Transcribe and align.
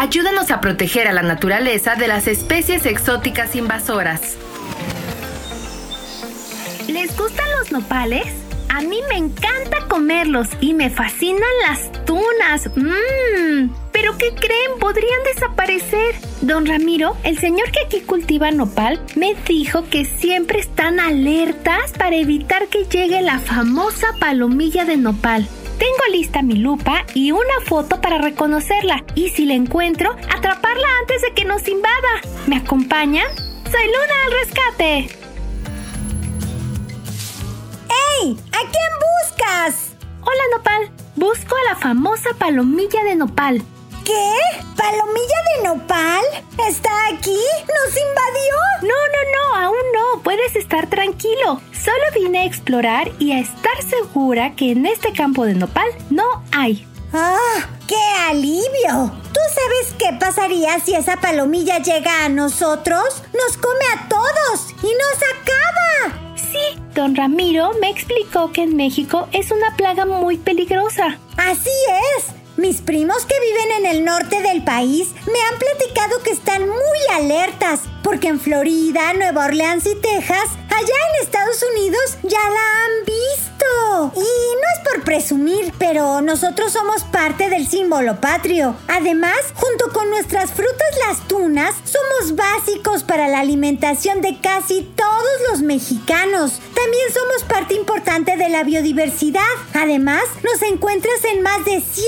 Ayúdanos 0.00 0.52
a 0.52 0.60
proteger 0.60 1.08
a 1.08 1.12
la 1.12 1.24
naturaleza 1.24 1.96
de 1.96 2.06
las 2.06 2.28
especies 2.28 2.86
exóticas 2.86 3.56
invasoras. 3.56 4.36
¿Les 6.86 7.16
gustan 7.18 7.46
los 7.58 7.72
nopales? 7.72 8.28
A 8.68 8.80
mí 8.80 9.00
me 9.08 9.16
encanta 9.16 9.88
comerlos 9.88 10.50
y 10.60 10.72
me 10.72 10.88
fascinan 10.88 11.42
las 11.66 11.90
tunas. 12.04 12.70
Mmm. 12.76 13.74
¿Pero 13.90 14.16
qué 14.18 14.28
creen? 14.36 14.78
Podrían 14.78 15.18
desaparecer. 15.34 16.14
Don 16.42 16.66
Ramiro, 16.66 17.16
el 17.24 17.36
señor 17.36 17.68
que 17.72 17.80
aquí 17.84 18.00
cultiva 18.02 18.52
nopal, 18.52 19.00
me 19.16 19.34
dijo 19.48 19.82
que 19.90 20.04
siempre 20.04 20.60
están 20.60 21.00
alertas 21.00 21.90
para 21.98 22.14
evitar 22.14 22.68
que 22.68 22.84
llegue 22.84 23.20
la 23.20 23.40
famosa 23.40 24.06
palomilla 24.20 24.84
de 24.84 24.96
nopal. 24.96 25.48
Tengo 25.78 26.04
lista 26.10 26.42
mi 26.42 26.56
lupa 26.56 27.04
y 27.14 27.30
una 27.30 27.60
foto 27.64 28.00
para 28.00 28.18
reconocerla 28.18 29.04
y 29.14 29.28
si 29.30 29.44
la 29.44 29.54
encuentro, 29.54 30.10
atraparla 30.10 30.88
antes 31.00 31.22
de 31.22 31.32
que 31.34 31.44
nos 31.44 31.68
invada. 31.68 32.20
¿Me 32.46 32.56
acompañan? 32.56 33.26
Soy 33.70 33.86
Luna 33.86 34.24
al 34.24 34.32
rescate. 34.32 35.18
¡Ey! 38.20 38.36
¿A 38.52 38.60
quién 38.70 38.92
buscas? 39.22 39.92
Hola 40.22 40.42
Nopal, 40.56 40.90
busco 41.14 41.54
a 41.56 41.72
la 41.72 41.76
famosa 41.76 42.30
palomilla 42.38 43.04
de 43.04 43.16
Nopal. 43.16 43.62
¿Qué? 44.04 44.34
¿Palomilla 44.74 45.38
de 45.56 45.68
nopal? 45.68 46.24
¿Está 46.66 46.90
aquí? 47.08 47.38
¿Nos 47.66 47.94
invadió? 47.94 48.27
Puedes 50.48 50.64
estar 50.64 50.88
tranquilo. 50.88 51.60
Solo 51.72 52.04
vine 52.14 52.38
a 52.38 52.44
explorar 52.46 53.12
y 53.18 53.32
a 53.32 53.38
estar 53.38 53.82
segura 53.82 54.54
que 54.56 54.72
en 54.72 54.86
este 54.86 55.12
campo 55.12 55.44
de 55.44 55.54
nopal 55.54 55.88
no 56.08 56.24
hay. 56.52 56.86
¡Ah! 57.12 57.68
¡Qué 57.86 58.00
alivio! 58.30 59.12
¿Tú 59.24 59.40
sabes 59.54 59.94
qué 59.98 60.16
pasaría 60.18 60.78
si 60.80 60.94
esa 60.94 61.18
palomilla 61.18 61.80
llega 61.82 62.24
a 62.24 62.30
nosotros? 62.30 63.22
Nos 63.34 63.58
come 63.58 63.84
a 63.94 64.08
todos 64.08 64.70
y 64.82 64.86
nos 64.86 65.18
acaba. 65.34 66.34
Sí, 66.36 66.80
don 66.94 67.14
Ramiro 67.14 67.72
me 67.78 67.90
explicó 67.90 68.50
que 68.50 68.62
en 68.62 68.74
México 68.74 69.28
es 69.32 69.50
una 69.50 69.76
plaga 69.76 70.06
muy 70.06 70.38
peligrosa. 70.38 71.18
Así 71.36 71.70
es. 72.16 72.24
Mis 72.58 72.80
primos 72.80 73.24
que 73.24 73.36
viven 73.38 73.70
en 73.78 73.86
el 73.86 74.04
norte 74.04 74.42
del 74.42 74.64
país 74.64 75.10
me 75.32 75.40
han 75.42 75.58
platicado 75.60 76.20
que 76.24 76.32
están 76.32 76.68
muy 76.68 77.14
alertas, 77.14 77.82
porque 78.02 78.26
en 78.26 78.40
Florida, 78.40 79.12
Nueva 79.14 79.44
Orleans 79.44 79.86
y 79.86 79.94
Texas, 79.94 80.50
allá 80.68 80.94
en 81.08 81.24
Estados 81.24 81.64
Unidos, 81.72 82.18
ya 82.24 82.40
la 82.50 82.84
han 82.84 83.04
visto. 83.06 84.12
Y 84.16 84.18
no 84.20 84.68
es 84.74 84.92
por 84.92 85.04
presumir, 85.04 85.72
pero 85.78 86.20
nosotros 86.20 86.72
somos 86.72 87.04
parte 87.04 87.48
del 87.48 87.68
símbolo 87.68 88.20
patrio. 88.20 88.74
Además, 88.88 89.38
junto 89.54 89.92
con 89.92 90.10
nuestras 90.10 90.50
frutas 90.50 90.98
las 91.06 91.28
tunas, 91.28 91.74
somos 91.84 92.34
básicos 92.34 93.04
para 93.04 93.28
la 93.28 93.40
alimentación 93.40 94.20
de 94.20 94.40
casi 94.40 94.82
todos 94.96 95.50
los 95.50 95.62
mexicanos. 95.62 96.60
También 96.74 97.12
somos 97.12 97.44
parte 97.44 97.74
importante 97.74 98.36
de 98.36 98.48
la 98.48 98.64
biodiversidad. 98.64 99.42
Además, 99.74 100.24
nos 100.42 100.62
encuentras 100.62 101.24
en 101.24 101.42
más 101.42 101.64
de 101.64 101.80
100 101.80 102.07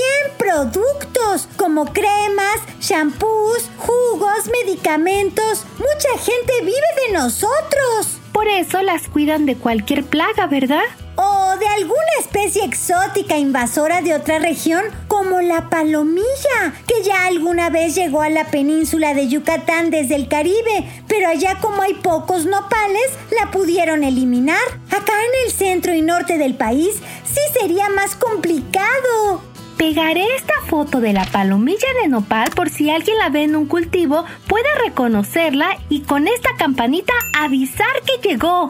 productos 0.61 1.47
como 1.57 1.85
cremas, 1.85 2.59
shampoos, 2.79 3.67
jugos, 3.77 4.47
medicamentos. 4.63 5.65
Mucha 5.79 6.23
gente 6.23 6.53
vive 6.59 7.07
de 7.07 7.13
nosotros. 7.13 8.19
Por 8.31 8.47
eso 8.47 8.81
las 8.83 9.07
cuidan 9.07 9.47
de 9.47 9.55
cualquier 9.55 10.03
plaga, 10.03 10.45
¿verdad? 10.45 10.83
O 11.15 11.57
de 11.57 11.67
alguna 11.67 12.13
especie 12.19 12.63
exótica 12.63 13.39
invasora 13.39 14.01
de 14.01 14.13
otra 14.13 14.37
región, 14.37 14.83
como 15.07 15.41
la 15.41 15.69
palomilla, 15.69 16.73
que 16.85 17.03
ya 17.03 17.25
alguna 17.25 17.71
vez 17.71 17.95
llegó 17.95 18.21
a 18.21 18.29
la 18.29 18.45
península 18.45 19.15
de 19.15 19.27
Yucatán 19.27 19.89
desde 19.89 20.15
el 20.15 20.27
Caribe, 20.27 20.87
pero 21.07 21.27
allá 21.27 21.57
como 21.59 21.81
hay 21.81 21.95
pocos 21.95 22.45
nopales, 22.45 23.11
la 23.31 23.49
pudieron 23.49 24.03
eliminar. 24.03 24.61
Acá 24.91 25.13
en 25.13 25.47
el 25.47 25.51
centro 25.51 25.93
y 25.95 26.03
norte 26.03 26.37
del 26.37 26.53
país 26.53 26.97
sí 27.25 27.59
sería 27.59 27.89
más 27.89 28.15
complicado. 28.15 29.40
Pegaré 29.81 30.25
esta 30.35 30.53
foto 30.67 31.01
de 31.01 31.11
la 31.11 31.25
palomilla 31.25 31.87
de 32.03 32.07
nopal 32.07 32.51
por 32.51 32.69
si 32.69 32.91
alguien 32.91 33.17
la 33.17 33.29
ve 33.29 33.45
en 33.45 33.55
un 33.55 33.65
cultivo, 33.65 34.25
puede 34.45 34.67
reconocerla 34.85 35.75
y 35.89 36.01
con 36.01 36.27
esta 36.27 36.51
campanita 36.55 37.13
avisar 37.35 38.03
que 38.05 38.29
llegó. 38.29 38.67